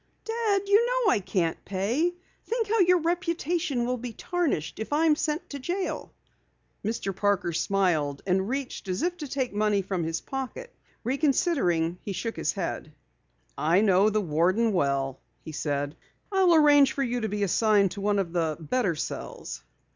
[0.25, 2.15] "Dad, you know I can't pay.
[2.45, 6.11] Think how your reputation will be tarnished if I am sent to jail."
[6.83, 7.15] Mr.
[7.15, 10.75] Parker smiled and reached as if to take money from his pocket.
[11.03, 12.91] Reconsidering, he shook his head.
[13.55, 15.95] "I know the warden well," he said.
[16.31, 19.61] "I'll arrange for you to be assigned to one of the better cells."